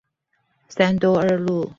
[0.67, 1.69] 三多二路